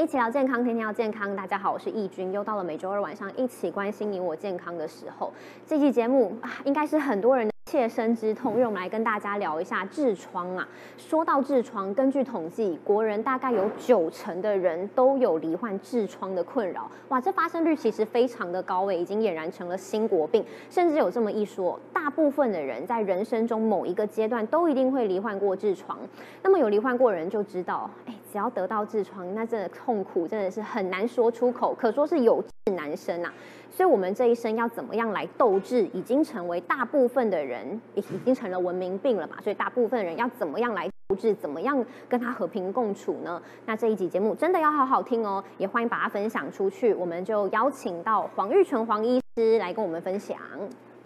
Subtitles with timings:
[0.00, 1.36] 一起聊健康，天天要健康。
[1.36, 5.30] 大家好，我是易君，又到了每周二晚上一起关心你我健康的时候。
[5.66, 6.34] 这期节目，
[6.64, 10.68] 应该是很多人切身之痛，因为我们来跟大家聊一下痔疮啊。
[10.98, 16.90] 说到痔疮，根据统计，国人大概有九成的人都有罹患痔疮的困扰。
[17.10, 20.44] 哇，这发生率其实非常的高诶，已经俨然成了新国病。
[20.68, 25.96] 甚至有这么一说，大部分的人在人生中某一个阶段都一定会罹患过痔疮。
[26.42, 28.14] 那么有罹患过人就知道，哎。
[28.32, 33.32] 只要得到痔疮，那真的痛苦真的是很难说出口，可说是有志难伸啊。
[33.70, 39.36] 所以，我们这一生要怎么样来斗志，已经成为大部分的人已已经成了文明病了嘛。
[39.40, 43.40] 所以，大部分人要怎么样来斗志，怎么样跟他和平共处呢？
[43.66, 46.92] 那这一集节目真的要好好听哦，也欢迎把它分享出去。
[46.92, 50.36] 我们就邀请到黄玉纯黄医师来跟我们分享。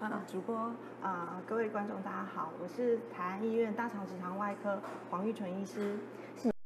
[0.00, 0.56] 啊，主播
[1.02, 4.78] 啊，各位观众大家好，我是台安医院大肠直肠外科
[5.10, 5.96] 黄玉纯医师。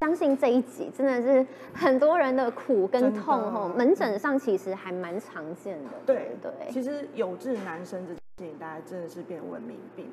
[0.09, 5.91] 相信这一集真的是很多人的苦跟痛吼，门诊上其实还蛮常见的。
[6.07, 10.07] 对对，其实有志男生这件事情，大家真的是变文明病。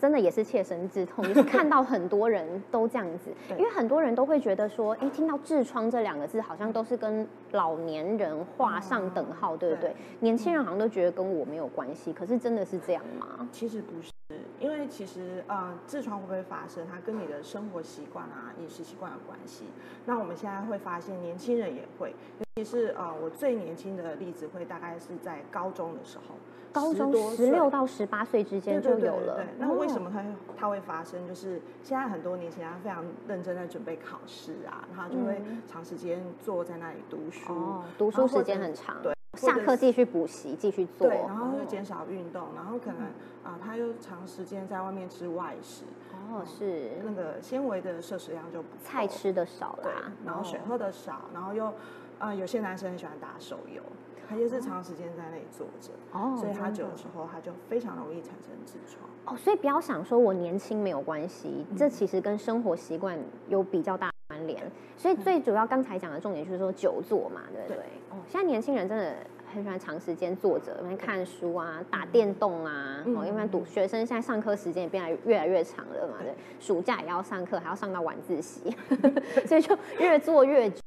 [0.00, 9.94] 真的也是切身之痛， 就是看到很多人都这样子，因为很多人都会觉得说，哎，听到痔疮这两个字，好像都是跟老年人画上等号，对不对？
[10.20, 13.48] 年轻人好像都觉得跟我没有关系，可是真的是这样吗？
[13.52, 14.10] 其实不是，
[14.58, 19.64] 因为其实呃，痔疮会不会发生，它跟你的生活习惯啊、饮食习惯有关系。
[20.06, 26.34] 那我们现在会发现，年轻人也会，尤其是呃，我最年轻的例子会大概是在高中的时候。
[26.72, 29.46] 高中十六到十八岁之间就有了对。
[29.58, 30.24] 那为什么它
[30.56, 31.26] 它会发生？
[31.26, 38.96] 就是现在很多年轻人非常认真在准备考试啊，然后就会长时间坐在那里读书，读书时间很长。
[39.02, 41.08] 对，下课继续补习，继续做。
[41.08, 43.02] 对，然后就减少运动，然后可能
[43.42, 45.84] 啊，他又长时间在外面吃外食。
[46.32, 51.72] 哦，是那个纤维的摄食量就不菜吃的少啦，然后水喝的少，然后又
[52.20, 53.82] 啊，有些男生很喜欢打手游。
[54.30, 59.04] 他就是长时间在那里坐着，哦，所以他久的时候他就非常容易产生痔疮。
[59.24, 64.62] 哦，所以不要想说我年轻没有关系，这其实跟生活习惯有比较大关联。
[64.96, 67.76] 所以最主要刚才讲的重点就是说久坐嘛，对不对？
[68.10, 69.16] 哦，现在年轻人真的
[69.52, 78.76] 很喜欢长时间坐着，看书啊，打电动啊，哦，因为读学生现在上课时间也变得越来越长了嘛，对，暑假也要上课，还要上到晚自习，
[79.44, 80.80] 所以就越坐越久。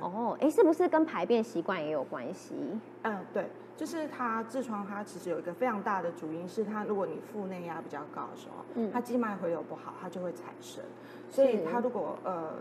[0.00, 2.54] 哦，哎，是不是跟排便习惯也有关系？
[3.02, 3.46] 嗯，对，
[3.76, 10.82] 就是它痔疮，它其实有一个非常大的主因是它，如果你腹内压比较高的时候，嗯，它静脉回流不好，它就会产生。
[11.30, 12.52] 所以它如果呃，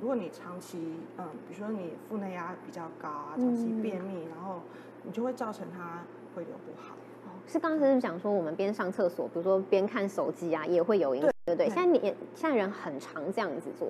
[0.00, 4.60] 如果你长期嗯，比如说你腹内压比较高啊，长期便秘，然后
[5.02, 6.02] 你就会造成它
[6.34, 6.94] 回流不好。
[7.26, 11.68] 哦，是刚才是讲说我们边上厕所，比如说边看手机啊，也会有影响，对不对？
[11.68, 12.00] 现在你
[12.34, 13.88] 现在人很常这样子做。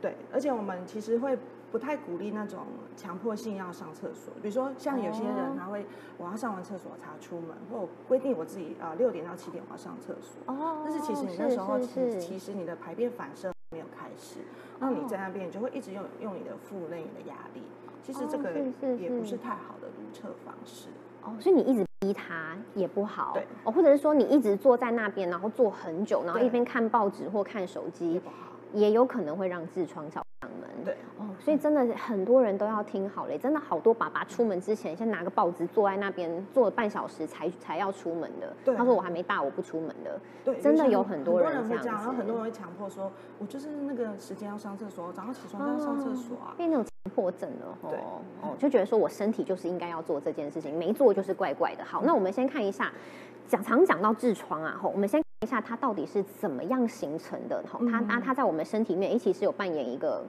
[0.00, 1.38] 对，而且我们其实会
[1.72, 2.60] 不太鼓励那种
[2.94, 5.86] 强迫性要上厕所，比如说像有些人他会，
[6.18, 10.54] 我要上完厕所才出门，或规定我自己啊六点到七点我要上厕所。
[10.54, 10.82] 哦。
[10.84, 14.40] 但是其实你那时候其其实你的排便反射没有开始，
[14.78, 17.62] 那你在那边你就会一直用用你的腹内的压力，
[18.02, 18.52] 其实这个
[18.98, 20.90] 也不是太好的如厕方式。
[21.22, 23.30] 哦，所以你一直逼他也不好。
[23.32, 23.46] 对。
[23.64, 28.20] 哦，或者是说你一直坐在那边，然后坐很久，然后一边看报纸或看手机。
[28.74, 30.66] 也有可能会让痔疮找上门。
[30.82, 31.11] 对哦，
[31.44, 38.74] 所以真的很多人都要听好嘞，真的好多爸爸出门之前先拿个报纸坐在那边坐半小时才才要出门的。
[38.76, 40.20] 他说我还没大，我不出门的。
[40.44, 43.10] 对，真的有很多人会这样，然后很多人会强迫说，
[43.40, 47.76] 我就是那个时间要上厕所，早上起床就要上厕所啊，变那种强迫症了。
[47.90, 47.98] 对
[48.40, 51.84] 哦，就觉得说我身体就是应该要做这件事情，没做就是怪怪的。
[51.84, 52.92] 好，那我们先看一下，
[53.48, 55.20] 讲常讲到痔疮啊，吼，我们先。
[55.42, 57.60] 一下它到底是怎么样形成的？
[57.68, 60.22] 哈，它它它在我们身体面，一起是有扮演一个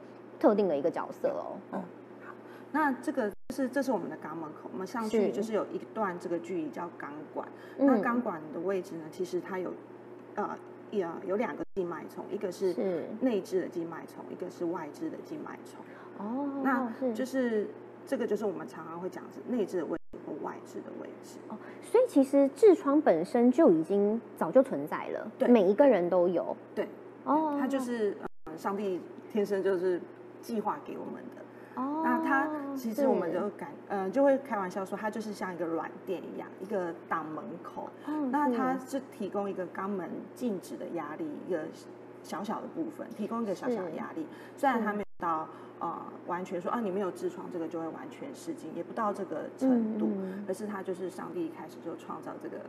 [0.43, 1.55] 特定的一个角色哦。
[1.71, 1.81] 嗯，
[2.25, 2.33] 好，
[2.73, 7.47] 那这个是这是我们的肛门口，我们上去就是有一段这个距离叫肛管。
[7.77, 9.73] 那肛管的位置呢，其实它有
[10.35, 10.49] 呃
[10.91, 12.75] 有有两个静脉丛，一个是
[13.21, 15.79] 内置的静脉丛，一个是外置的静脉丛。
[16.17, 17.69] 哦，那就是
[18.05, 19.97] 这个就是我们常常会讲是内置的位。
[20.41, 26.87] 外置的位置哦，所以其实痔疮本身就已经早就存在了，对，每一个人都有，对，
[27.23, 28.99] 哦，它就是呃，上帝
[29.31, 30.01] 天生就是
[30.43, 37.89] 计划给我们的，哦，那它其实我们就感，呃，就会开玩笑说，它就是像一个软垫一样，一个挡门口，
[38.29, 41.61] 那它是提供一个肛门静止的压力，一个
[42.21, 45.47] 小小的部分，提供一个小小的压力，虽然它没有到。
[45.79, 50.09] 啊，完全说啊，你没有痔疮，这个就会完全失禁，也不到这个程度。
[50.47, 52.59] 可是它就是上帝一开始就创造这个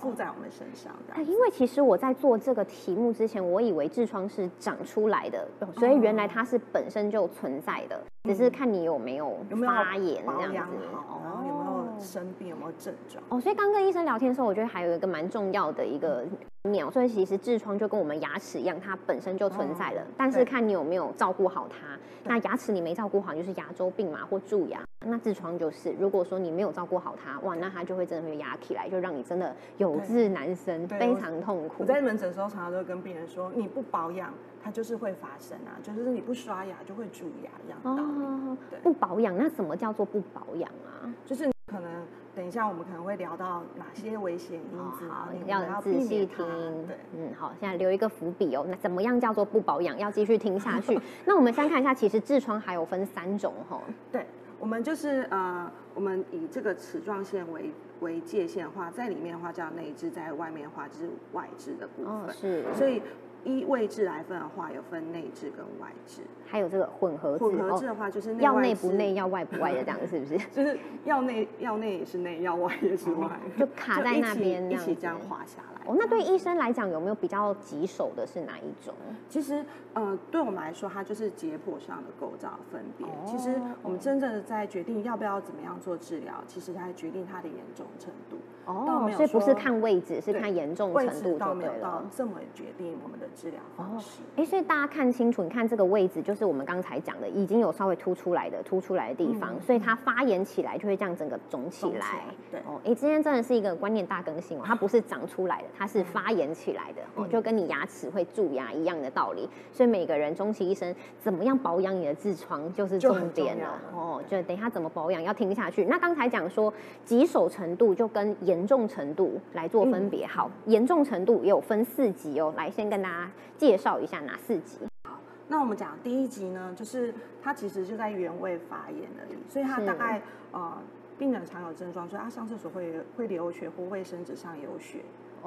[0.00, 1.22] 附在我们身上哎。
[1.22, 5.46] 因为其实我在做这个题目之前，我以为痔疮是长出来的，
[5.76, 9.36] 所以原来它是本身就存在的，只是看你有没有
[9.66, 11.57] 发炎这样子，然后有没有
[12.00, 13.22] 生病，有没有症状。
[13.28, 16.24] 哦，所以刚跟医生聊天的时候，我觉得还有一个蛮重要的一个。
[16.64, 21.96] 鸟，所以其实痔疮就跟我们牙齿一样，它本身就存在了，但是看你有没有照顾好它。
[22.24, 24.80] 那牙齿你没照顾好，就是牙周病嘛，或蛀牙。
[25.06, 31.76] 那痔疮就是，如果说你没有照顾好它，哇，那它就会真的会压起来，就让你真的有痔难伸，非常痛苦。
[31.78, 38.78] 我在门诊时候常常都跟病人说，你不保养，它就是会发生啊，就是你不刷牙就会蛀牙一样道理。
[38.82, 41.14] 不保养，那什么叫做不保养啊？
[41.24, 41.90] 就是可能。
[42.36, 46.46] 等一下，我们可能会聊到哪些危险因子，好，要仔细听。
[46.86, 48.64] 对，嗯，好，现在留一个伏笔哦。
[48.68, 49.98] 那怎么样叫做不保养？
[49.98, 50.96] 要继续听下去。
[51.26, 53.80] 那我们先看一下，其实痔疮还有分三种哈。
[54.12, 54.24] 对，
[54.60, 62.12] 我们就是呃，我们以这个齿状线为为界限的话，在里面的话叫内痔，在外面的话就是外痔的部分。
[62.12, 62.72] 哦，是。
[62.72, 63.02] 所以。
[63.48, 70.38] 依位置来分的话，有分内置跟外置，还有这个混合混合制的话，就是要内不内，要外不外的这样，是不是？
[70.52, 75.77] 就是要内要内也是内，要外也是外，就卡在那边一起这样滑下来。
[75.88, 78.94] 哦，那对医生来讲，有没有比较棘手的是哪一种？
[79.26, 79.64] 其实，
[79.94, 83.06] 呃，对我们来说，它就是解剖上的构造分别。
[83.24, 88.36] 其实，我们真正的在决定要不要怎么样做治疗，其实它决定它的严重程度。
[88.66, 92.04] 哦，所以不是看位置，是看严重程度就对了。
[92.14, 94.20] 这么决定我们的治疗方式。
[94.36, 102.24] 哎，所以大家看清楚，你看这个位置，就是我们刚才讲的，已经有稍微凸出来的、凸出来的地方，所以它发炎起来就会这样整个肿起来。
[102.50, 109.48] 对，哦，哎，今天真的是一个观念大更新哦，它不是长出来的，它是发炎起来的，哦，就跟你牙齿会蛀牙一样的道理。
[109.72, 113.78] 所以每个人终其一生，怎么样保养你的痔疮就是重点了。
[113.94, 115.84] 哦，就等一下怎么保养要听下去。
[115.84, 116.72] 那刚才讲说
[117.04, 119.28] 棘手程度就跟严重程度。
[119.52, 122.52] 来做分别，好，严重程度也有分四级哦。
[122.56, 124.78] 来，先跟大家介绍一下哪四级。
[125.04, 130.78] 好，那我们讲第一级呢，就是它其实就在原位发炎而已，所以它大概呃，
[131.18, 135.00] 病人常有症状，所以他上厕所会会流血或卫生纸上有血，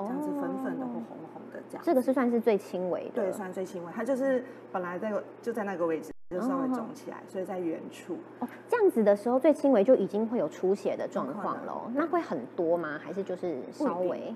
[0.07, 1.83] 这样子粉粉的或红红的这样。
[1.83, 3.91] 这个是算是最轻微的，对，算最轻微。
[3.93, 6.11] 它就是本来在就在那个位置。
[6.31, 8.15] 就稍微肿起来，所以在远处。
[8.39, 11.91] 哦，这样子的时候最轻微就已经会有出血的状况了。
[11.93, 12.97] 那会很多吗？
[13.03, 14.33] 还是就是稍微？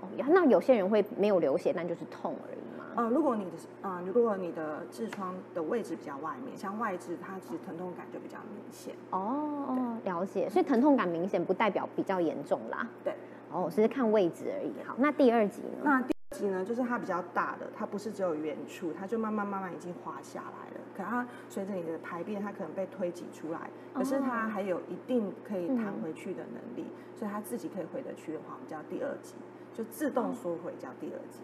[0.00, 2.86] 哦，那有些人会没有流血，但就是痛而已吗？
[2.96, 3.50] 呃，如果你的
[3.86, 8.94] 啊，如果你的痔疮的位置比较外面，像外痔，它其实疼痛感就比较明显。
[9.10, 10.48] 哦，了解。
[10.48, 12.88] 所以疼痛感明显不代表比较严重啦。
[13.04, 13.12] 对。
[13.52, 14.72] 哦，只是看位置而已。
[14.84, 15.82] 好，那第二集呢？
[15.84, 20.80] 那第二集呢，就是它比较大的，它不是只有远处，它就慢慢慢慢已经滑下来了。
[20.96, 29.34] 可它随着你的排便，它可能被推挤出来，可是它还有一定可以弹回去的能力，所以它自己可以回得去的话，我们叫第二集，
[29.72, 31.40] 就自动缩回叫第二级。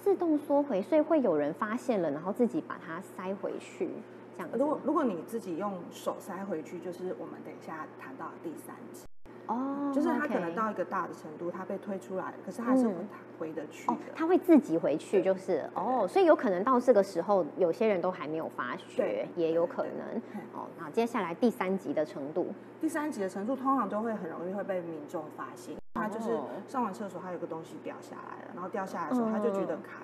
[0.00, 3.88] 自动缩回，所以会有人发现了，然后自己把它塞回去，
[4.36, 4.48] 这样。
[4.52, 9.04] 如果如果你自己用手塞回去，就是我们等一下谈到第三级。
[9.52, 12.94] 哦，就是他可能到一个大的程度，他被推出来，可是还是会
[13.38, 13.96] 回得去的。
[14.14, 20.22] 他会自己回去，就是哦，所以有可能到这个时候，有些人都还没有发觉，也有可能。
[20.54, 22.46] 哦，那接下来第三级的程度，
[22.80, 25.74] 第三级的程度通常都会很容易会被民众发现。
[25.94, 30.00] 他就是上完厕所，他有个东西掉下来了，然后掉下来的时候，他就觉得卡。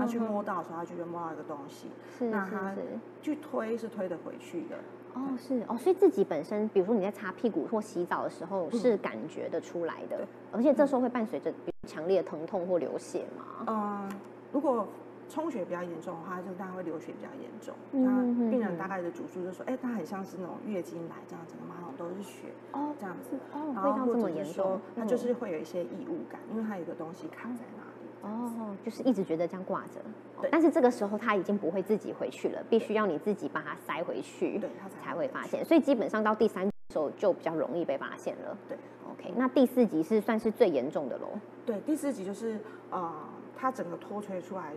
[0.00, 1.88] 他去摸到的时候，他就觉得摸到一个东西，
[2.18, 2.24] 是。
[2.30, 2.74] 那他
[3.20, 4.76] 去推是推得回去的。
[5.14, 5.62] 哦，是。
[5.68, 11.52] 哦，所以自己本身，比如说你在擦屁股或洗澡的时候，是感觉得出来的，而且这时候会伴随着
[11.86, 13.44] 强烈的疼痛或流血吗？
[13.66, 14.10] 嗯，
[14.52, 14.86] 如果
[15.28, 17.74] 充血比较严重的话，就大概会流血比较严重。
[17.92, 27.82] 那病人大概的主诉就说，哎，他很像是那种月经来这样，整个马桶都是血哦，这样子哦，味道这么严重，他就是会有一些异物感，因为他有个东西卡在那。
[28.22, 35.64] 哦，就是一直觉得这样挂着，但是这个时候他已经不会自己回去了，必须要你自己把它塞回去，对，他才会发现。
[35.64, 38.56] 所以基本上到第三时候就比较容易被发现了。
[38.68, 38.76] 对
[39.10, 41.28] ，OK，那第四集是算是最严重的喽。
[41.64, 42.58] 对，第四集就是
[42.90, 43.12] 呃，
[43.56, 44.72] 它整个脱垂出来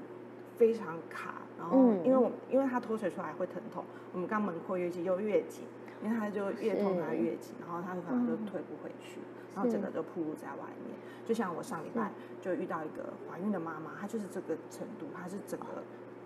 [0.55, 3.83] 非常卡，然后因为我因为它脱垂出来会疼痛，
[4.13, 5.63] 我们肛门括约肌又越紧，
[6.01, 9.19] 因为它就越痛它越紧，然后它可能就退不回去。
[9.55, 10.95] 然后整个都暴露在外面，
[11.25, 15.67] 就像我上礼拜就遇到一个怀孕的妈妈，她就是这个程度，她是整个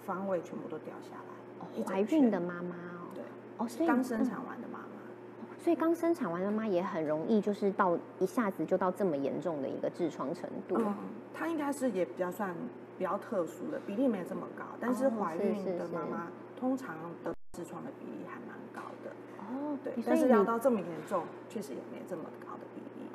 [0.05, 1.83] 方位全部都掉下来。
[1.85, 3.23] 怀孕的妈妈哦，对，
[3.57, 10.75] 哦，所以刚生产完的妈妈，所以刚生产完的妈妈也很容易就是到一下子就到这么严重的一个痔疮程度。
[10.77, 10.95] 嗯，
[11.33, 12.55] 她应该是也比较算
[12.97, 19.11] 比较特殊的比例没有这么高，但是怀孕的妈妈通常的痔疮的比例还蛮高的。
[19.39, 22.61] 哦，对，但是要到这么严重，确实也没这么高的。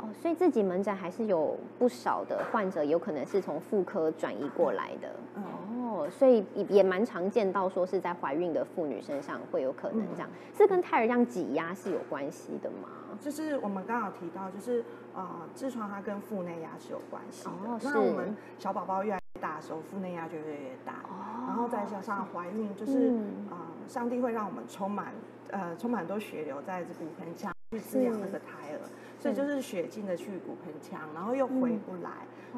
[0.02, 5.08] 哦，所以自己门诊还是有不少的患者，有可能是从妇科转移过来的。
[5.36, 12.88] 哦，所以也也蛮常见到说是在怀孕的妇女身上会有可能这样，是跟胎儿这样挤压是有关系的吗？
[13.20, 17.50] 就是我们刚好提到，就是呃，痔疮它跟腹内压是有关系的。
[17.50, 20.94] 哦，那我们小宝宝越来越大的时候，腹内压就越来越大。
[21.04, 23.12] 哦，然后再加上怀孕，就是
[23.50, 23.56] 呃，
[23.86, 25.12] 上帝会让我们充满
[25.50, 28.80] 呃充满很多血流在这骨盆腔去滋养那个胎儿。
[29.22, 32.10] 所以就是血进的去骨盆腔，然后又回不来，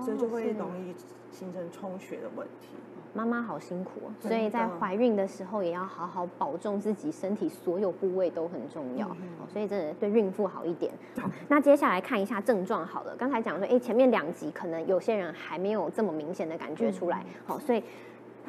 [0.03, 0.95] 所以就会容易
[1.31, 2.69] 形成充血的问题。
[3.13, 9.07] 妈妈好辛苦，所以在怀孕的时候也要好好保重自己身体所有部位都很重要。
[9.53, 10.91] 所以真的对孕妇好一点。
[11.47, 17.85] 那接下来看一下症状好了，刚才讲说，哎，前面两集可能有些人还没有这么明显的感觉出来，好，所以。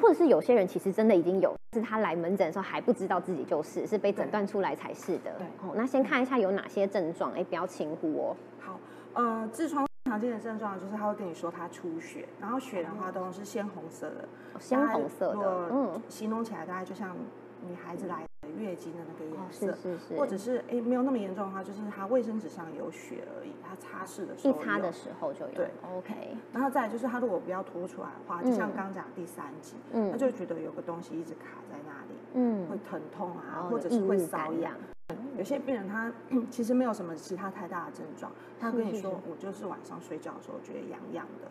[0.00, 5.32] 或者是有些人其实真的已经有，是他来门诊的时候还不知道自己就是，是被诊断出来才是的。
[5.38, 8.36] 对，哦，那先看一下有哪些症状，哎，不要轻忽哦。
[8.60, 8.78] 好，
[9.14, 14.28] 呃，痔疮常见的症状就是他会跟你说他出血，然后血的话都是鲜红色的，
[14.60, 17.16] 鲜红色的，嗯，形容起来大概就像
[17.66, 18.24] 女孩子来。
[18.58, 25.52] 月经的那个颜色，是是是，或者是哎没有那么严重的话，就是它卫生纸上有血而已，它擦拭的时候一擦的时候就有。
[25.52, 26.14] 对，OK。
[26.52, 34.74] 然后再来就是它如果不要拖出来的话，就像刚讲第三集，嗯，他就觉得有个东西一直卡在那里，嗯，会疼痛啊，或者是会瘙痒。
[35.38, 36.12] 有些病人他
[36.50, 41.48] 其实没有什么其他太大的症状，他跟你说我就是晚上睡觉的时候觉得痒痒的，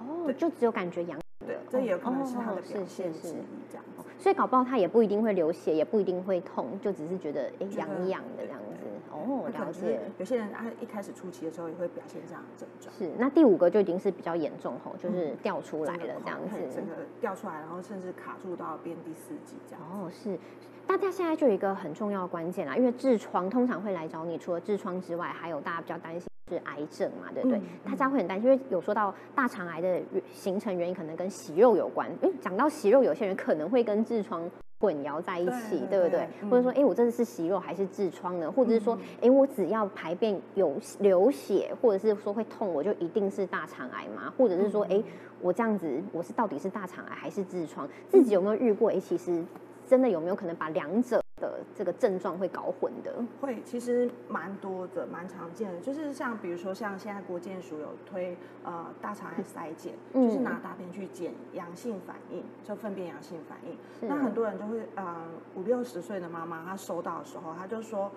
[0.00, 1.18] 哦，就只有感觉痒。
[1.46, 3.36] 对，这也有可能是他的表现之一，
[3.70, 3.84] 这样。
[4.18, 8.86] 所以搞不好他也不一定会流血，也不一定会痛，就只是觉得哎痒痒的这样子。
[9.12, 10.00] 哦，了解。
[10.18, 12.94] 有些人他一开始初期的时候也会表现这样的症状。
[12.96, 16.56] 是，那第五个就已经是比较严重吼，就是掉出来了这样子。
[16.74, 19.82] 整个掉出来，然后甚至卡住到变第四级这样。
[19.92, 20.38] 哦，是。
[20.86, 27.60] 大家现在就有一个很重要的关键啦，因为痔疮通常会来找你，除了痔疮之外，还有大家比较担心是癌症嘛，对不对？
[27.84, 30.00] 大家会很担心，因为有说到大肠癌的
[30.32, 32.10] 形成原因可能跟息肉有关。
[32.22, 34.48] 因为讲到息肉，有些人可能会跟痔疮
[34.78, 36.28] 混淆在一起，对不对？
[36.50, 38.50] 或者说，哎，我这是息肉还是痔疮呢？
[38.50, 44.32] 或者是说，哎，我只要排便有流血，或者是说会痛，我就一定是大肠癌吗？
[44.36, 45.02] 或者是说，哎，
[45.40, 47.88] 我这样子，我是到底是大肠癌还是痔疮？
[48.08, 48.90] 自己有没有遇过？
[48.90, 49.44] 哎，其实。
[49.86, 53.12] 真的有没有可能把两者的这个症状会搞混的？
[53.40, 55.80] 会，其实蛮多的，蛮常见的。
[55.80, 63.76] 就是像比如说，像现在国健署有推呃大肠癌筛检，就是拿大便去检阳性反应，就粪便阳性反应。
[64.08, 65.24] 那很多人就会呃
[65.56, 68.10] 五六十岁的妈妈，她收到的时候，她就说：“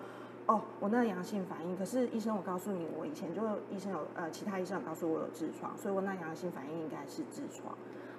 [0.46, 7.76] 哦，我那个阳性反应，可是医生，我告诉你，我以前就医生有呃其他医生有告诉我有痔疮，所以我那阳性反应应该是痔疮。”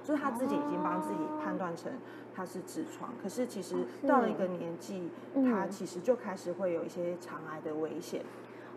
[0.10, 1.92] 就是他自己已经帮自己判断成
[2.36, 3.76] 他是痔疮，可是其实
[4.08, 8.24] 到了一个年纪，他其实就开始会有一些肠癌的危险，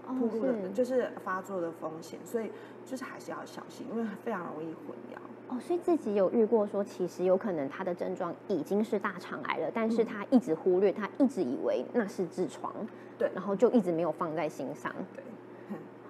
[0.07, 2.53] 突入的就是发作的风险，所以
[2.85, 5.17] 就是还是要小心，因为非常容易混淆。
[5.49, 12.71] 哦，所以自己有遇过说，其实有可能他的症状已经是大肠癌了，但是他一直忽略，他一直以为那是痔疮，
[13.17, 14.93] 对，然后就一直没有放在心上。
[15.15, 15.25] 对，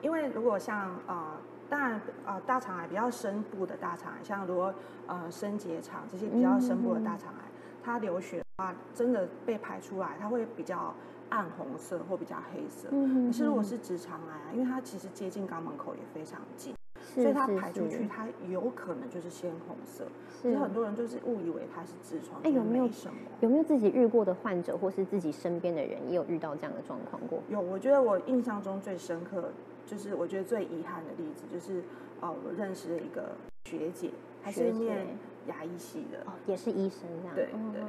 [0.02, 0.76] 因为如果像
[1.07, 1.37] 啊。
[1.73, 4.75] 当然，呃，大肠癌比较深部的大肠癌，像如果
[5.07, 7.49] 呃升结肠这些比较深部的大肠癌，
[7.83, 10.95] 它流血的话，真的被排出来，它会比较
[11.31, 12.88] 暗红色或比较黑色。
[12.91, 16.75] 嗯可是如果是直肠癌啊，因为它其实接近肛门口也非常近，
[17.14, 20.05] 所以它排出去，它有可能就是鲜红色。
[20.43, 22.38] 所以很多人就是误以为它是痔疮。
[22.43, 23.17] 哎，有没有什么？
[23.41, 27.43] 有没有自己遇过的患者，或是自己身边的人也有遇到这样的状况过？
[27.49, 29.50] 有，我觉得我印象中最深刻。
[29.86, 31.82] 就是我觉得最遗憾的例子，就是
[32.20, 33.32] 哦，我认识的一个
[33.64, 34.10] 学姐，
[34.42, 35.06] 她是念
[35.46, 37.34] 牙医系的，哦，也是医生这样。
[37.34, 37.82] 对对。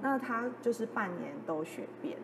[0.00, 2.16] 那她就是半年都血便，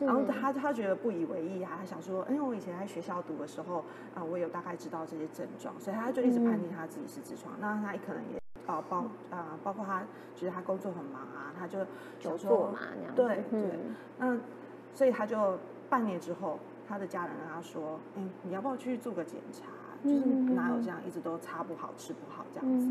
[0.00, 7.54] 然后她她觉得不以为意啊，她想说，因为我以前在学校读的时候啊，我有大概知道这些症状，所以她就一直判定她自己是痔疮。
[7.60, 10.02] 那她可能也啊包啊包括她
[10.34, 11.78] 觉得她工作很忙啊，她就
[12.20, 12.74] 想说，
[13.14, 13.78] 对对，
[14.18, 14.36] 那
[14.92, 16.58] 所以她就半年之后。
[16.92, 19.64] 他的家人跟他说：“哎，你要不要去做个检查？
[20.04, 22.86] 就是哪有这样一直都擦不好、吃不好这样子。”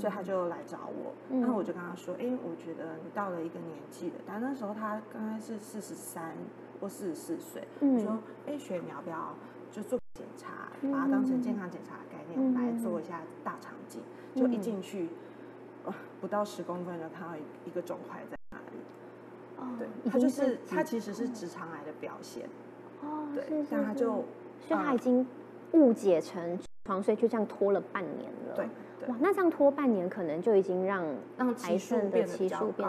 [0.00, 1.12] 所以他就来找我。
[1.38, 6.34] 然后我就跟他说：“哎，我觉得你到了一个年纪了，但那时候他刚开始四十三
[6.80, 7.68] 或四十四岁。
[7.80, 9.34] 我说：哎，雪你要不要
[9.70, 14.00] 就做检查，把它当成健康检查的概念，我们来做一下大肠镜。
[14.34, 15.10] 就一进去，
[16.22, 17.34] 不到十公分就看到
[17.66, 18.78] 一个肿块在那里。
[19.58, 22.48] 哦，对，他就是 他其实是直肠癌的表现。”
[23.36, 24.06] 哦，对，但他就，
[24.66, 25.26] 所以他已经
[25.72, 28.54] 误解成床，睡就这样拖了半年了。
[28.54, 28.64] 对，
[29.08, 31.04] 哇，那这样拖半年，可能就已经让
[31.36, 32.88] 让癌症的期数变，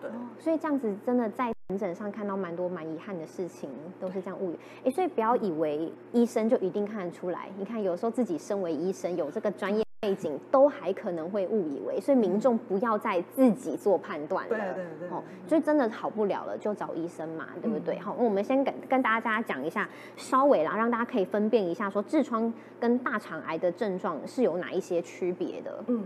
[0.00, 7.48] 对，所以这样子真的在门诊上看到蛮多蛮遗憾的事情，都是这样误以哎，所以不要以为医生就一定看得出来。
[7.56, 12.00] 你看，有时候自己身为医生，有这个专业背景，都还可能会误以为。
[12.00, 14.50] 所以民众不要再自己做判断了。
[14.50, 15.08] 对对对。
[15.08, 17.98] 哦，所以真的好不了了，就找医生嘛，对不对？
[17.98, 25.84] 好，我们先跟跟大家讲一下，稍微啦，让大家可以分辨一下，说痔疮跟大肠癌的症状是有哪一些区别的。
[25.86, 26.04] 嗯，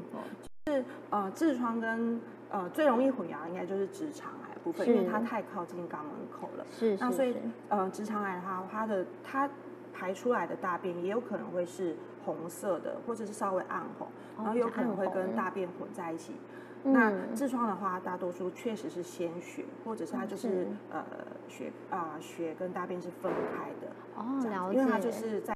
[0.67, 2.21] 是呃，痔疮跟
[2.51, 4.51] 呃最容易混淆应该就是直肠癌。
[4.63, 7.35] 部分，因为它太靠近肛门口了，是，那所以
[7.71, 9.49] 呃，直肠癌它它的它
[10.01, 16.33] 排出来的大便也有可能会是红色的，或者是稍微暗红，然后有可能会跟大便混在一起。
[16.83, 21.05] 那痔疮的话，大多数确实是鲜血，或者是它就是呃
[21.49, 25.55] 血啊血跟大便是分开的哦，了解，因为它就是在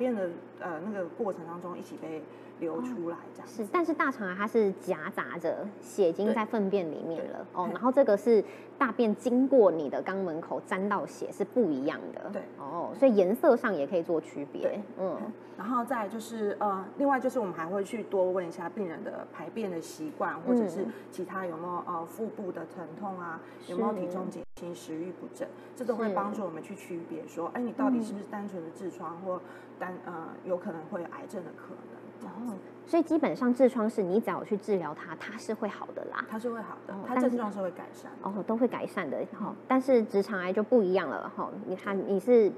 [0.00, 0.30] 排便的
[0.60, 2.22] 呃那个过程当中一起被。
[2.60, 7.46] 流出来这样是，但是大肠癌它是夹杂着血经在粪便里面了。
[7.54, 8.44] 哦，然后这个是
[8.76, 12.42] 大便经过你的肛门口沾到血是不一样的，对。
[12.58, 15.16] 哦，所以颜色上也可以做区别，嗯，
[15.56, 29.40] 然后再就是呃，另外就是我们还会去多问一下病人的排便的习惯，或者是其他有没有呃腹部的疼痛啊，有没有体重减轻、食欲不振，这都会帮助我们去区别说，哎，你到底是不是单纯的痔疮或
[29.78, 32.00] 单呃有可能会有癌症的可能。
[32.22, 32.54] 哦，
[32.86, 39.16] 所以基本上痔疮是你只要去治疗它，它是会好的啦，它是会好的，它症状是会改善，哦，都会改善的。
[39.32, 42.52] 哈，但是直肠癌就不一样了，哈，你看你是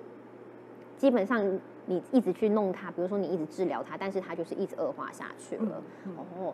[0.96, 5.80] 基本上你一直去弄它，比如说你一直治疗它，但是它就是一直恶化下去了，
[6.16, 6.52] 哦。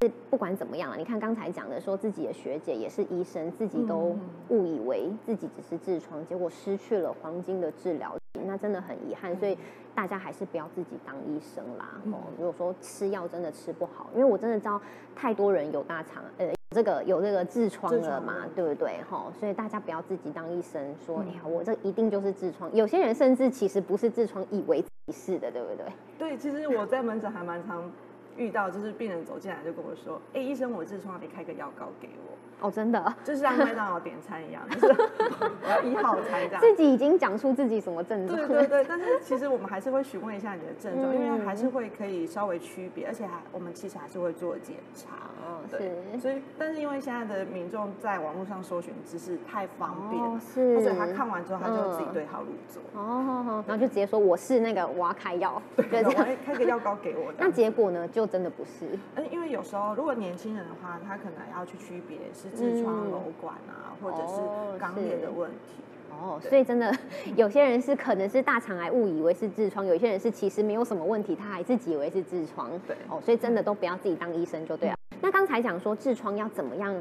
[0.00, 4.16] 是不管怎么样啊，你看刚才讲的，说自己的学姐也是医生，自己都
[4.48, 9.36] 误以为自己只是痔疮，结果失去了黄金的治疗，那真的很遗憾。
[9.36, 9.58] 所以
[9.96, 12.00] 大家还是不要自己当医生啦。
[12.12, 14.80] 哦，如果说吃药真的吃不好，因为我真的知道
[15.16, 19.00] 太多人有大肠，呃，这个有这个痔疮了嘛，对不对？
[19.10, 22.72] 哈，所以大家不要自己当医生，说哎呀，我这一定就是痔疮。
[22.72, 25.86] 有些人甚至其实不是痔疮，以为自己是的，对不对？
[26.16, 27.90] 对，其实我在门诊还蛮常。
[28.38, 34.86] 遇到就是病人走进来就跟我说：“哎，医生，我痔疮，你开个药膏给我。”哦，真的，就是像麦当劳点餐一样，就是
[35.62, 36.60] 我要一号餐这样。
[36.60, 38.36] 自己已经讲出自己什么症状？
[38.36, 45.10] 对对对，但是其实我们还是会询问一下你的症状，因为还是会可以稍微区别，而且还我们其实还是会做检查。
[45.46, 46.18] 嗯，对。
[46.18, 52.82] 所以，但是因为现在的民众在网络上搜寻知识太方便，是，而且他看完之后他就自己对号入座。
[53.00, 57.32] 哦，然后就直接说我是那个我要开药，对，开个药膏给我。
[57.38, 58.86] 那结果呢，就真的不是。
[59.16, 62.48] 嗯，因为有时候如果年轻人的话，他可能要去区别是。
[62.56, 64.34] 痔疮、瘘管啊，或者是
[64.78, 65.82] 肛裂的问题。
[66.10, 66.92] 哦，所以真的
[67.36, 72.70] 有些人是可能是大肠癌，误以为是痔疮；有些人是其实没有什么问题，他还自己以为是痔疮。
[72.86, 74.96] 对，哦，所以真的都不要自己当医生就对了。
[75.20, 76.94] 那刚才讲说痔疮要怎么样？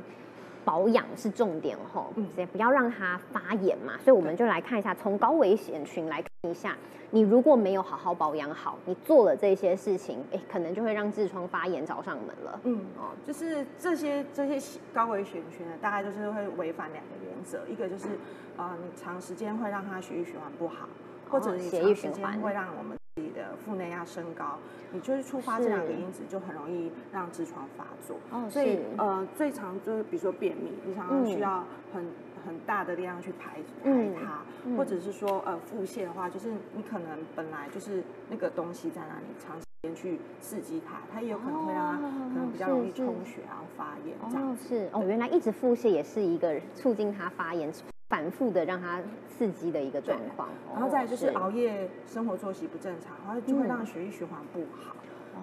[0.68, 6.76] 保养是重点吼，嗯，不要让它发炎嘛，所以我们就来看一下，从高危险群来看一下，
[7.10, 12.60] 你如果没有好好保养好，你做了这些事情，哎，可能就会让痔疮发炎找上门了。
[12.66, 18.10] 嗯，哦，就是这些这些高危险群呢，大概就是会违反两个原则，一个就是
[18.58, 20.90] 啊，你长时间会让它血液循环不好，
[21.30, 22.98] 或者你长时间会让我们。
[23.18, 24.60] 自己的腹内压升高，
[24.92, 28.16] 你就是触发这两个因子，就很容易让痔疮发作。
[28.30, 32.06] 哦，所以呃，最常就是比如说便秘，你常常需要很
[32.46, 34.44] 很大的力量去排排它，
[34.78, 44.56] 或者是说呃腹泻的话，就是你可能本来就是那个东西在那里，长时间去刺激它，它也有可能会让它可能比较容易充血然后发炎这样。
[44.56, 47.74] 是哦，原来一直腹泻也是一个促进它发炎。
[48.10, 54.96] 反复的让它刺激的一个状况，然后再就是熬夜、生活作息不正常，然后就会让血液循环不好。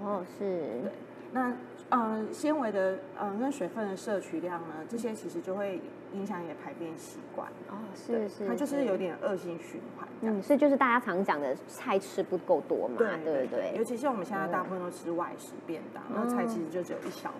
[0.02, 0.44] 哦，是。
[0.82, 0.92] 对，
[1.32, 1.52] 那
[1.90, 5.80] 呃，纤维的嗯跟水分的摄取量呢，这些其实就会
[6.12, 7.46] 影响你的排便习惯。
[7.68, 8.48] 哦，是是。
[8.48, 10.08] 它就是有点恶性循环。
[10.22, 13.74] 嗯，所以就是大家常讲的菜吃不够多嘛，对对对。
[13.76, 17.30] 尤其是我们现在大部分都吃外食便当，那菜其实就只有一小。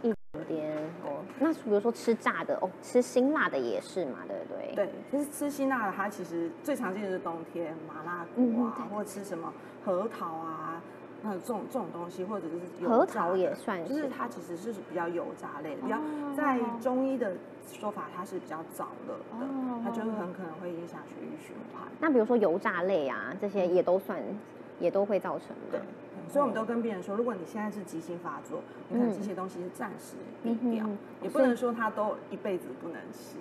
[0.44, 0.72] 点
[1.04, 4.74] 哦，那比如说吃炸的哦，吃辛辣的也是嘛，对不对？
[4.74, 9.52] 对，其实吃辛辣的，它其实最常见的是冬天麻辣锅啊，或者吃什么
[9.85, 10.80] 核桃啊，
[11.22, 15.98] 那这种这种东西，或者是核桃也算，就是它其实是比较油炸类的，比较
[16.37, 17.33] 在中医的
[17.72, 19.46] 说法，它是比较早热的，
[19.83, 21.83] 它就是很可能会影响血液循环。
[22.00, 24.20] 那比如说油炸类啊，这些也都算，
[24.78, 25.80] 也都会造成对。
[26.28, 30.87] 所以我们都跟病人说，如果你现在是急性发作，你看这些东西是暂时避掉，
[31.22, 33.37] 也不能说它都一辈子不能吃，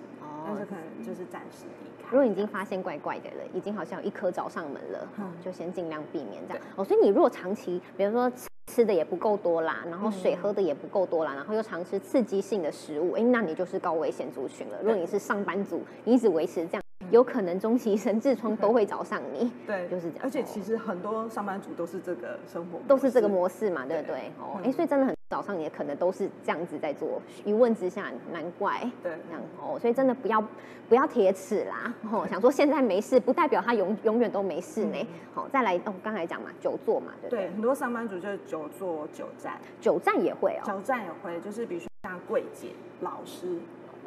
[0.46, 2.10] 但是可能就是暂时避开。
[2.10, 5.08] 如果已经发现怪怪的了，已经好像有一颗找上门了，
[5.44, 6.62] 就先尽量避免这样。
[6.76, 8.30] 哦，所以你如果长期，比如说
[8.66, 14.78] 吃的也不够多啦，然后水喝的也不够多啦，然后又常吃刺激性的食物，哎，那你就是高危险族群了。
[14.82, 16.83] 如果你是上班族，你一直维持这样。
[17.10, 20.18] 有可能终其一生痔疮都会找上你，对，就是这样。
[20.22, 24.32] 而且其实很多上班族都是这个生活，都是这个模式嘛，对不对？
[24.40, 27.20] 哦，哎，所以真的很早上也，可能都是这样子在做。
[27.44, 29.78] 一问之下，难怪，对，这样哦。
[29.78, 30.42] 所以真的不要
[30.88, 35.06] 不要铁齿啦，哦，想说现在没事，不代表他永永远都没事呢。
[35.34, 37.48] 好，再来哦，刚才讲嘛，久坐嘛，对对？
[37.50, 42.68] 很多上班族就是久坐久站，久站也会哦，久站也会，就是比如说像柜姐、
[43.00, 43.58] 老师，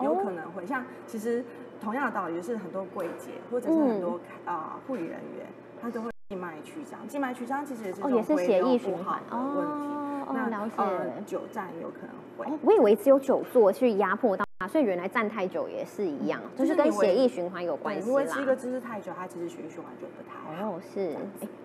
[0.01, 1.43] 有可能会像其实。
[1.81, 5.45] 同样的道理，是很多柜姐或者是很多啊护理人员，
[5.81, 7.07] 他都会静脉曲张。
[7.07, 9.97] 静脉曲张其实也是哦，也是血液循环的问题。
[10.33, 11.23] 那了解。
[11.25, 12.59] 久站有可能会。
[12.63, 18.09] 我以为只有久坐去压迫到它，所以原来站太久也是一样，就是跟血液循环有关系。
[18.09, 20.71] 因为一个姿势太久，它其实血液循环就不太好。
[20.71, 21.15] 哦，是。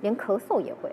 [0.00, 0.92] 连咳嗽也会。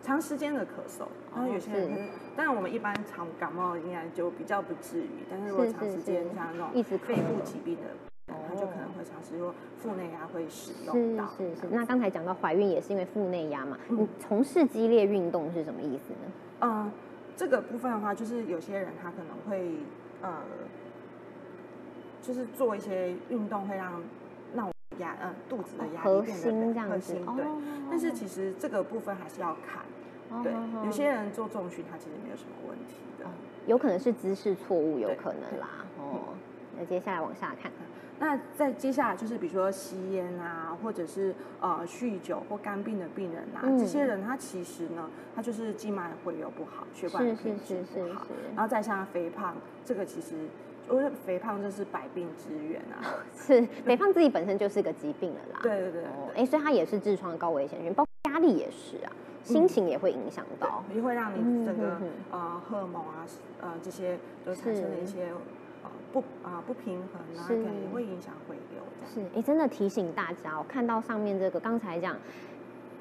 [0.00, 7.82] 长时间的咳嗽，然后有些人，当然我们一般常感冒应该就比较不至于，但是如果长时间像那种肺部疾病的。
[8.28, 11.26] 他就可能会尝试说腹内压会使用到。
[11.36, 11.66] 是是是。
[11.70, 13.78] 那刚才讲到怀孕也是因为腹内压嘛？
[13.88, 16.32] 你从事激烈运动是什么意思呢？
[16.60, 16.90] 嗯，
[17.36, 19.76] 这个部分的话，就是有些人他可能会
[20.20, 20.42] 呃，
[22.20, 24.02] 就是做一些运动会让
[24.54, 27.44] 让压嗯肚子的压力变得核心对。
[27.90, 29.84] 但是其实这个部分还是要看。
[30.42, 30.52] 对。
[30.84, 33.24] 有些人做重训，他其实没有什么问题的。
[33.66, 35.68] 有可能是姿势错误，有可能啦。
[35.98, 36.34] 哦。
[36.78, 37.72] 那接下来往下看。
[38.20, 48.26] 那在接下来就是，比如说吸烟啊，或者是呃酗酒或肝病的病人啊，这些人他其实呢，他就是静脉回流不好，血管品质不好，
[48.56, 49.54] 然后再像肥胖，
[49.84, 50.34] 这个其实
[50.88, 55.60] 我觉得肥胖就是百病之源啊， 是肥胖自己本身就是个疾病了啦。
[55.62, 56.02] 对对对，
[56.34, 59.12] 哎，所以它也是痔疮的高危险群，包括压力也是啊，
[59.44, 62.00] 心情也会影响到，也会让你整个
[62.32, 63.24] 呃荷尔蒙啊
[63.60, 65.28] 呃这些都产生了一些。
[66.12, 68.82] 不啊，不平衡啊，可能会影响回流。
[69.06, 72.16] 是，哎，真的提醒大家，我看到上面这个，刚才讲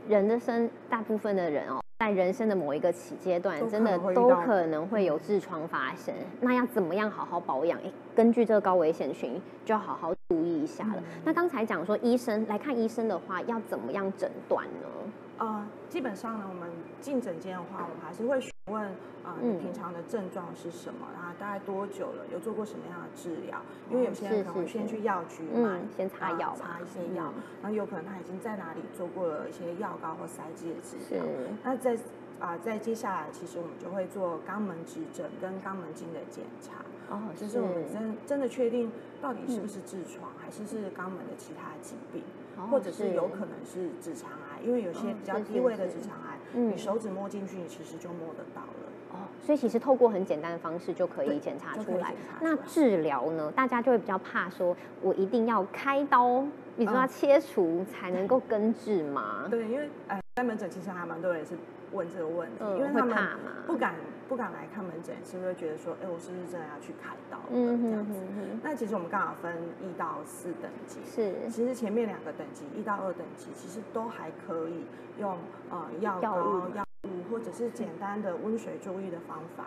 [0.07, 6.13] 人的生，大部分的人哦，在人生的某一个起阶段，真的都可能会有痔疮发生。
[6.41, 7.79] 那要怎么样好好保养？
[7.79, 11.03] 哎，根据这个高危险群，就要好好注意一下了。
[11.23, 15.45] 那刚才讲说，医生来看医生的话，要怎么样诊断呢？
[15.45, 16.67] 啊，基本上呢，我们
[16.99, 18.83] 进诊间的话，我们还是会询问
[19.23, 23.61] 啊，你平常的症状是什么，然后大概多久了，有做过什么样的治疗？
[23.91, 31.23] 因为有些人可能先去药局买，先擦药，擦一些药，然后有可能他已经在哪里做过了一些药膏或塞剂的治疗。
[31.63, 31.95] 那在
[32.39, 36.73] 啊，在接下来，其实我们就会做肛门指诊跟肛门镜的检查。
[37.09, 38.91] 哦，就是我们真真的确定
[39.21, 42.21] 到底是不是痔疮，还是是肛门的其他疾病，
[42.69, 48.91] 或者是有可能是直肠癌，因为有些比较低位的直肠癌，你手指摸进去，你其实就摸得到了。
[49.13, 52.13] 哦，所以其实透过很简单的方式就可以检查出来。
[52.41, 53.49] 那治疗呢？
[53.55, 56.43] 大家就会比较怕说，我一定要开刀，
[56.75, 59.47] 你说要切除才能够根治吗？
[59.49, 61.57] 对，因为哎，在门诊其实还蛮多人是。
[61.93, 63.17] 问这个问题，因为他们
[63.65, 63.95] 不敢
[64.27, 68.19] 不敢来看门诊，是不是觉得说，哎，我是不是真的要去开刀了这样子？
[68.61, 74.83] 那其实我们刚好分一到四等级，是，其实前面两个等级一到二等级，其实都还可以
[75.17, 75.37] 用
[75.69, 79.63] 呃药膏、药物或者是简单的温水注浴的方法，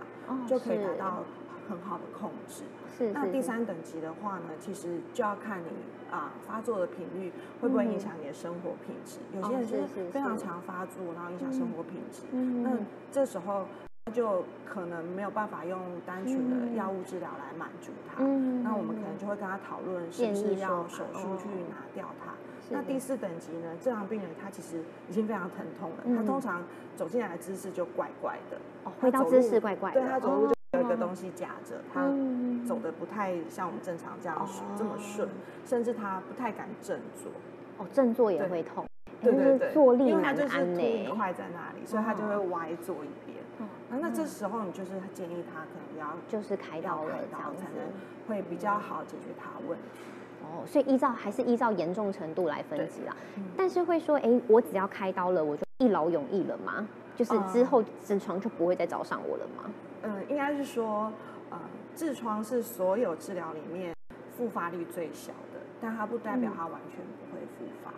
[0.46, 1.24] 就可以达到
[1.70, 2.64] 很好的控制。
[2.98, 5.68] 是那第三等级的话呢，其实就要看你
[6.10, 9.20] 啊发作的频率会不会影响你的生活品质。
[9.32, 12.24] 有些人是非常常发作，然后影响生活品质。
[12.62, 12.76] 那
[13.10, 13.64] 这时候
[14.12, 18.22] 就可能没有办法用单纯的药物治疗来满足他。
[18.62, 22.32] 那我们可能就会跟他讨论是不是要手术去拿掉它。
[22.68, 26.62] 那第四等级呢，这样病人他其实已经非常疼痛了，他通常
[26.96, 28.58] 走进来的姿势就怪怪的。
[28.84, 30.00] 哦，回到姿势怪怪的。
[30.00, 30.59] 对他走路就。
[30.72, 32.08] 有一个东西夹着，他
[32.66, 35.28] 走的不太像我们正常这样这么顺，
[35.64, 37.32] 甚至他不太敢正坐。
[37.78, 38.86] 哦，正坐也会痛，
[39.20, 40.80] 对对对，坐立难安呢。
[40.80, 43.38] 一块在那里，所以他就会歪坐一边。
[43.90, 47.82] 那那这时候你就是建议他可能要就是开刀了，这样才能
[48.28, 49.84] 会比较好解决他问题。
[50.42, 53.16] 哦，所以依照还是依照严重程度来分级啦。
[53.56, 56.86] 但是会说，哎，我只要开刀了，我就一劳永逸了吗？
[57.16, 59.64] 就是之后痔疮就不会再找上我了吗？
[59.66, 59.72] 嗯，
[60.28, 61.12] 应该是说，
[61.50, 61.58] 呃，
[61.96, 63.94] 痔疮是所有治疗里面
[64.36, 67.90] 复发率最小的，但它不代表它完全不会复发。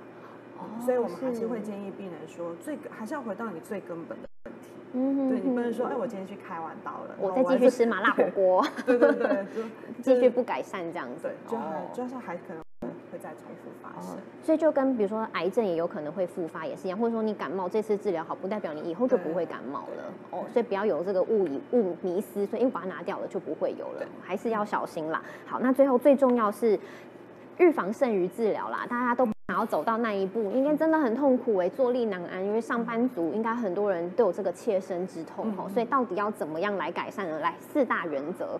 [0.58, 4.70] 哦，所以我们还是会建议病人说，最还是要回到你最根本的问题。
[4.92, 8.64] 嗯，对你不能说，哎，我今天去开完刀了，我再继续吃麻辣火锅。
[8.86, 9.62] 对对对，就
[10.14, 11.22] 继续不改善这样子。
[11.22, 12.64] 对，就还就是还可能会
[13.22, 14.16] 再重复发生。
[14.42, 20.44] 所以就跟比如说癌症也有可能会复发也是一样，或者说你感冒这次治疗好，不代表你以后就不会感冒了哦。
[20.52, 25.22] 所以不要有这个误以误迷思，所以因为把它拿掉了就不会有了，还是要小心啦。
[25.46, 26.78] 好，那最后最重要是
[27.58, 29.26] 预防胜于治疗啦，大家都。
[29.48, 32.42] 想要走到那一步，应该真的很痛苦哎，坐立难安。
[32.42, 37.38] 因为上班族应该很多人都有这个切身之痛吼，所以到底要怎么样来改善呢？
[37.40, 38.58] 来四大原则。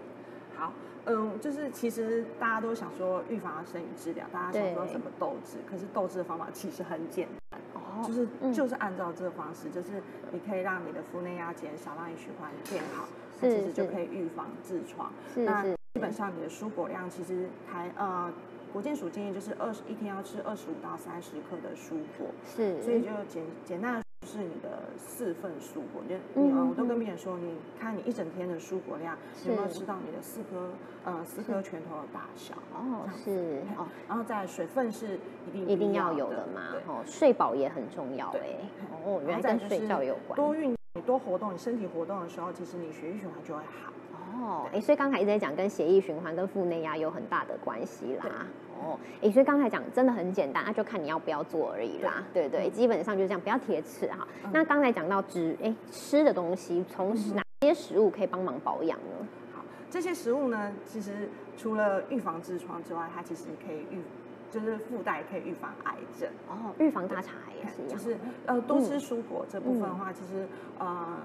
[0.55, 0.71] 好，
[1.07, 7.61] 嗯，就是其实大家都想说预防生理治疗，大家想说怎么斗志，可是斗志的方法其实很简单，
[8.03, 13.09] 就是就是按照这个方式，就是你可以让你的腹内压减少，让你循环变好，
[13.41, 15.13] 其实就可以预防痔疮。
[15.37, 18.33] 那基本上你的蔬果量其实还呃。
[18.73, 24.02] 国健署建议就是二十一天要吃二十五到三十克的蔬果，是，所以就简简单的
[24.33, 29.15] 是你的四份蔬果，就你我都跟病人说，你看你一整天的蔬果量
[29.47, 30.71] 有没有吃到你的四颗
[31.05, 38.57] 呃四颗拳头的大小哦，是哦，然后再水分是一定一定要有的嘛，哦，睡饱也很重要哎，
[39.05, 43.93] 哦，原来跟睡觉有关，多运你多活动，你身体活动的时候，其实你血液循环就会好。
[44.35, 48.47] 哦，哎，所以刚才一直在讲跟血液循环跟腹内压有很大的关系啦。
[48.83, 52.23] 哦，哎，所以刚才讲真的很简单，那就看你要不要做而已啦。
[52.35, 54.27] 对对，基本上就是这样，不要铁齿哈。
[54.53, 59.27] 那刚才讲到吃，哎，吃的东西，从哪些食物可以帮忙保养呢？
[59.55, 64.03] 好，这些食物呢，其实除了预防痔疮之外，它其实可以预，
[64.51, 66.29] 就是附带可以预防癌症。
[66.49, 67.97] 哦，预防大肠癌也是一样。
[67.97, 68.17] 就是
[68.47, 70.47] 呃，多吃蔬果这部分的话，其实
[70.79, 71.19] 呃，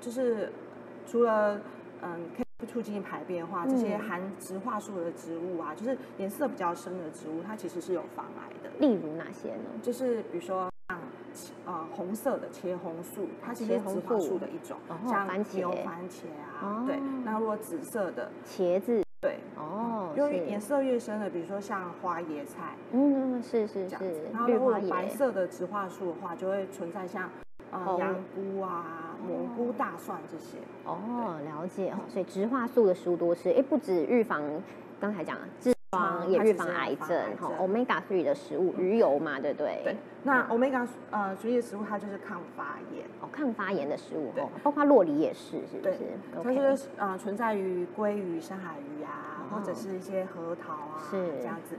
[0.00, 0.52] 就是
[1.06, 1.60] 除了
[2.02, 2.20] 嗯。
[2.66, 8.70] 促进排便的话，这些含植化素的植物啊，就是颜色比较深的植物，它其实是有防癌的。
[8.78, 9.70] 例如哪些呢？
[9.82, 10.98] 就是比如说像
[11.64, 14.76] 呃红色的茄红素，它其实是植化素的一种，
[15.08, 16.24] 像牛番茄
[16.60, 16.98] 啊，对。
[17.24, 24.24] 那如果紫色的茄子，对，哦，因为颜色越深的，比如说像花椰菜，嗯，是是是。
[24.32, 27.30] 然后如果白色的植化素的话，就会存在像
[27.70, 29.05] 呃羊菇啊。
[29.24, 31.98] 蘑菇、大蒜这些哦，了解哦。
[32.08, 34.42] 所以植化素的食物多吃，哎，不止预防
[35.00, 37.36] 刚才讲痔疮，也预防癌症。
[37.40, 39.80] 哈，omega three 的食物，鱼油嘛，对不对？
[39.84, 39.96] 对。
[40.24, 45.98] 那 omega 呃 three 的食物，它就是抗发炎哦，抗发炎的食物哦，包括洛梨也是，是不是？
[46.42, 51.76] 它就是呃存在于鲑鱼、深海鱼啊，或者是一些核桃啊，是这样子。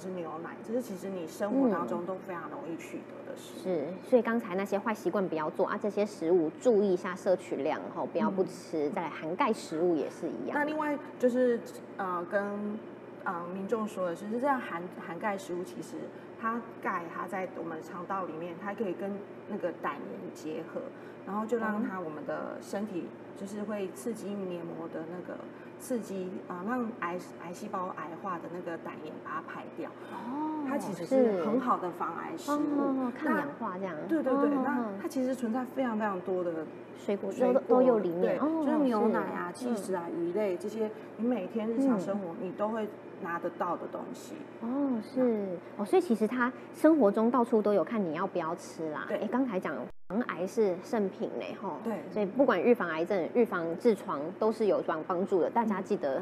[0.00, 8.88] 是牛奶，这是其实你生活当中都非常容易取得的食是，所以刚才那些坏习惯不要做啊，这些食物注意一下摄取量哈，不要不吃。
[8.90, 10.54] 再来含钙食物也是一样。
[10.54, 11.60] 那另外就是
[11.98, 12.78] 呃跟
[13.24, 15.96] 呃民众说的是，这样含含盖食物其实
[16.40, 19.12] 它钙它在我们肠道里面，它可以跟
[19.48, 20.80] 那个胆盐结合，
[21.26, 25.38] 然后就让它我们的身体就是会刺激黏膜的那个。
[25.80, 29.90] 刺激啊，让癌癌细胞癌化的那个胆盐把它排掉。
[30.12, 33.96] 哦，它其实是很好的防癌食物，抗氧化这样。
[34.08, 36.66] 对对对，那它其实存在非常非常多的
[36.98, 42.86] 水果都都有里面，就是牛奶啊、气食啊、鱼类这些，你每天日常生活你都会
[43.22, 44.34] 拿得到的东西。
[44.62, 49.04] 哦，是哦，所以其实他生活中到处都有，看你要不要吃啦。
[49.08, 49.74] 对，哎，刚才讲。
[50.10, 55.48] 防癌是圣品呢，哈，对，所以不管预防癌症、预防痔疮都是有帮帮助的。
[55.48, 56.20] 大家记得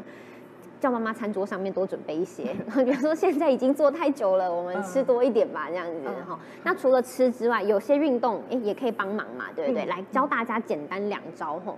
[0.78, 2.54] 叫妈妈餐桌上面多准备一些。
[2.84, 6.38] 比如说现在已经做太久了，我们吃多一点吧，这样子哈。
[6.64, 9.86] 那除了吃之外，有些运动哎也可以帮忙嘛，对不对？
[9.86, 11.74] 来教大家简单两招哈。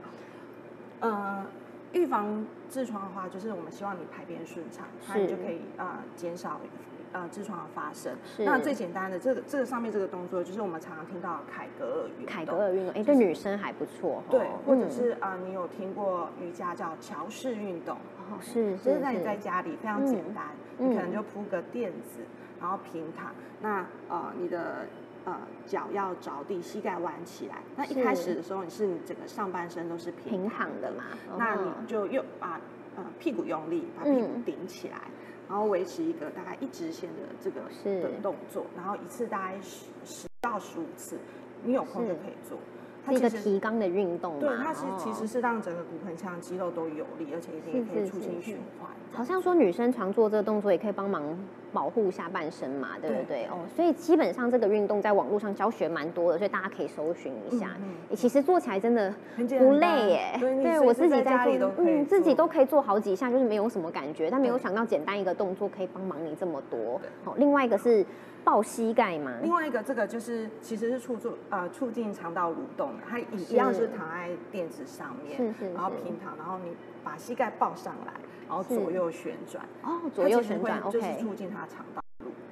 [0.98, 1.46] 呃，
[1.92, 6.60] 预防痔疮的话，就是我们希望你排便顺畅，那你就可以啊减少。
[7.12, 12.26] 呃，痔疮的发生，那最简单的这个这个上面这个动作，就是我们常常听到凯格尔运动。
[12.26, 14.22] 凯格尔运动，哎，对女生还不错。
[14.30, 17.96] 对，或者是啊，你有听过瑜伽叫桥式运动？
[18.30, 22.20] 哦，是，就是在你在家里非常简单，你可能就铺个垫子，
[22.60, 24.86] 然后平躺，那呃，你的
[25.30, 27.62] 呃脚要着地，膝盖弯起来。
[27.76, 31.04] 那一开始的时候，你是你整个上半身都是平躺的嘛？
[31.38, 32.60] 那你就又把
[32.96, 35.02] 呃屁股用力，把屁股顶起来。
[35.48, 37.62] 然后维持一个大概一直线的这个
[38.02, 41.18] 的动作，然后一次大概十十到十五次，
[41.64, 42.56] 你有空就可以做。
[43.04, 48.90] 它一个提肛的运动，对，它是其实是让整个骨盆腔肌肉都有力，而且一定可以促进循环。
[49.12, 51.22] 好像说女生常做这个动作也可以帮忙
[51.72, 53.44] 保护下半身嘛，对不对？
[53.46, 57.70] 哦，所以基本上这个运动在网络上教学蛮多的，所以大家可以搜寻一下。
[58.14, 64.30] 其实做起来真的不累耶，对我自己在做，嗯，自己都可以做好几下，就是没有什么感觉。
[64.30, 67.00] 但没有想到简单一个动作可以帮忙你这么多。
[67.24, 68.04] 好，另外一个是。
[68.44, 69.32] 抱膝盖吗？
[69.42, 76.72] 另外一个，这个就是其实是促进呃促进肠道蠕动的，它一样是躺在垫子上面，是是，然后平躺，然后你
[77.04, 78.12] 把膝盖抱上来，
[78.48, 82.02] 然后左右旋转，哦，左右旋转，就是促进它肠道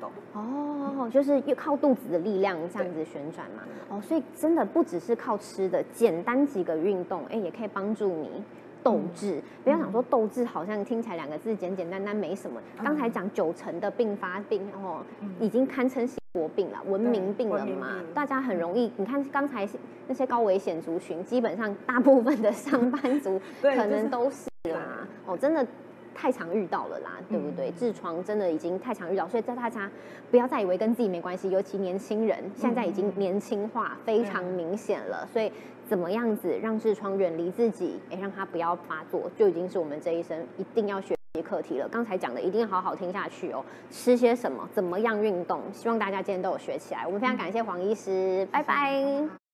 [0.03, 3.63] 蠕哦，就是又靠肚子的力量这样子旋转嘛。
[3.89, 8.45] 哦，所以真的不只是靠吃的，简单几个运动，哎，也可以帮助你。
[8.89, 12.59] 斗志，不要想说斗志好像听起来两个字简简单单没什么。
[12.83, 15.03] 刚才讲九成的并发病哦，
[15.39, 18.01] 已经堪称心国病了，文明病了嘛。
[18.15, 19.69] 大家很容易，你看刚才
[20.07, 25.07] 那些高危险族群，基本上大部分的上班族 可能都是啦。
[25.27, 25.67] 哦，真的
[26.15, 27.71] 太常遇到了啦，对不对？
[27.73, 29.91] 痔疮真的已经太常遇到，所以在大家
[30.31, 35.53] 不要再以为跟自己没关系，尤其年轻人现在已经年轻化非常明显了，所以。
[35.89, 37.99] 怎么样子让痔疮远离自己？
[38.11, 41.89] 哎，让它不要发作，就已经是我们这一生一定要学习课题了。
[41.89, 43.65] 刚才讲的一定要好好听下去哦。
[43.91, 44.69] 吃些什么？
[44.75, 45.61] 怎么样运动？
[45.73, 47.07] 希望大家今天都有学起来。
[47.07, 49.48] 我们非常感谢黄医师，拜拜。